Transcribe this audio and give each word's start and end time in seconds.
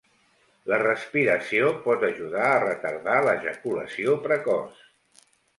La 0.71 0.79
respiració 0.83 1.67
pot 1.83 2.07
ajudar 2.09 2.47
a 2.53 2.57
retardar 2.65 3.21
l'ejaculació 3.29 4.19
precoç. 4.29 4.85